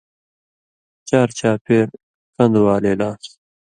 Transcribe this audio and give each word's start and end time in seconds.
چارچاپیر 1.07 1.87
کن٘دہۡ 2.35 2.63
والے 2.67 2.93
لان٘س، 2.99 3.23